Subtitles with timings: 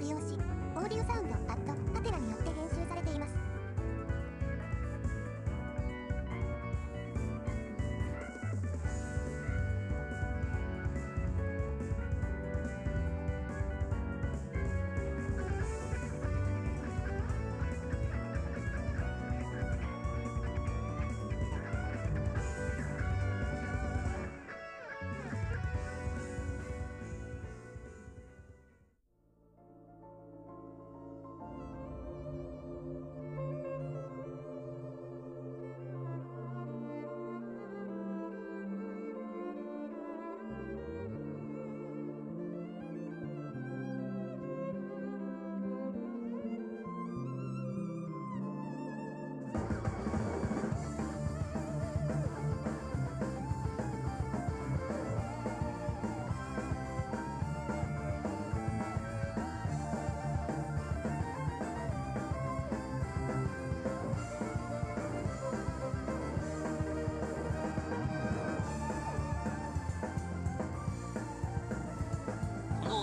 [0.00, 0.38] オ用し
[0.74, 1.79] オーディオサウンドアット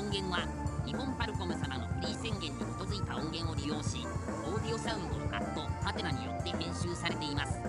[0.10, 0.48] 源は
[0.86, 4.06] 日本パルコム様のフリー宣言に基づいた音源を利用し
[4.46, 7.67] オーディオサウンドのカットハテナによって編集されています。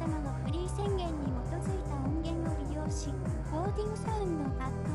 [0.00, 3.10] 様のフリー宣言に基づいた音源を利用し
[3.50, 4.89] コーディングサウンドアット